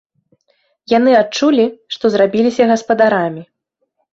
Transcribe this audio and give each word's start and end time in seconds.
Яны 0.93 1.11
адчулі, 1.17 1.65
што 1.97 2.05
зрабіліся 2.15 2.69
гаспадарамі. 2.73 3.43